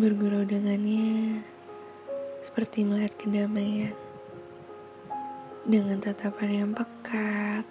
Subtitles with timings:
[0.00, 1.44] Bergurau dengannya
[2.40, 3.92] seperti melihat kedamaian.
[5.68, 7.68] Dengan tatapan yang pekat,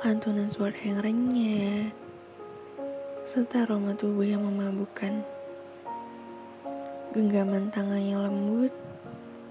[0.00, 1.92] lantunan suara yang renyah,
[3.28, 5.20] serta aroma tubuh yang memabukkan.
[7.12, 8.72] Genggaman tangannya lembut,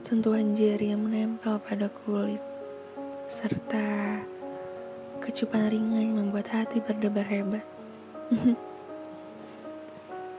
[0.01, 2.41] sentuhan jari yang menempel pada kulit,
[3.29, 4.17] serta
[5.21, 7.65] kecupan ringan yang membuat hati berdebar hebat.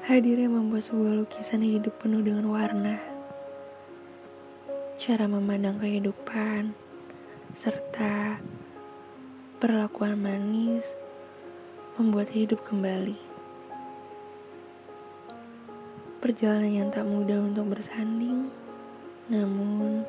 [0.02, 2.98] Hadirnya membuat sebuah lukisan hidup penuh dengan warna.
[4.98, 6.74] Cara memandang kehidupan,
[7.54, 8.42] serta
[9.62, 10.98] perlakuan manis
[11.94, 13.14] membuat hidup kembali.
[16.18, 18.50] Perjalanan yang tak mudah untuk bersanding,
[19.30, 20.02] namun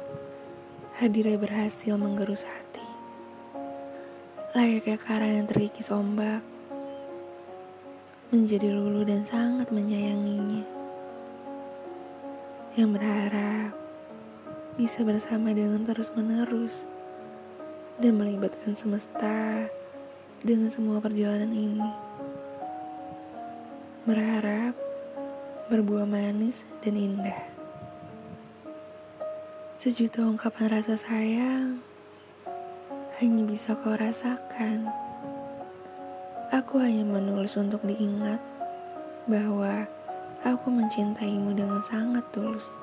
[0.97, 2.87] hadirnya berhasil menggerus hati.
[4.57, 6.41] Layaknya karang yang terkikis ombak,
[8.33, 10.65] menjadi lulu dan sangat menyayanginya.
[12.73, 13.71] Yang berharap
[14.73, 16.89] bisa bersama dengan terus-menerus
[18.01, 19.69] dan melibatkan semesta
[20.41, 21.91] dengan semua perjalanan ini.
[24.09, 24.73] Berharap
[25.69, 27.37] berbuah manis dan indah.
[29.77, 31.85] Sejuta ungkapan rasa sayang
[33.21, 35.02] hanya bisa kau rasakan.
[36.53, 38.37] Aku hanya menulis untuk diingat
[39.25, 39.89] bahwa
[40.45, 42.77] aku mencintaimu dengan sangat tulus.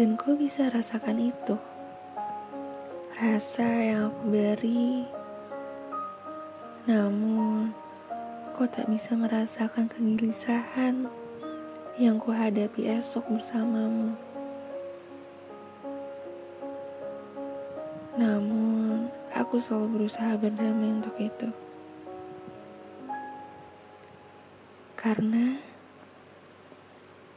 [0.00, 1.60] Dan kau bisa rasakan itu.
[3.20, 5.04] Rasa yang aku beri.
[6.88, 7.76] Namun,
[8.56, 11.04] kau tak bisa merasakan kegelisahan
[12.00, 14.16] yang ku hadapi esok bersamamu.
[18.16, 18.67] Namun,
[19.48, 21.48] aku selalu berusaha berdamai untuk itu.
[24.92, 25.56] Karena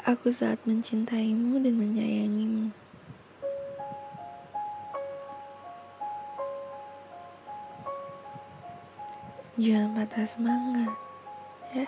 [0.03, 2.75] aku saat mencintaimu dan menyayangimu.
[9.55, 10.91] Jangan patah semangat,
[11.71, 11.87] ya.